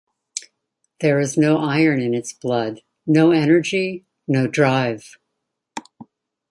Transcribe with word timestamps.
There 1.01 1.19
is 1.19 1.37
no 1.37 1.59
iron 1.59 2.01
in 2.01 2.15
its 2.15 2.33
blood, 2.33 2.81
no 3.05 3.29
energy, 3.29 4.03
no 4.27 4.47
drive. 4.47 5.17